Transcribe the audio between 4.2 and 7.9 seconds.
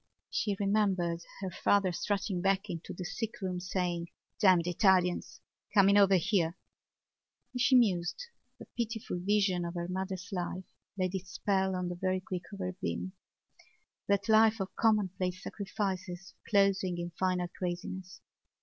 "Damned Italians! coming over here!" As she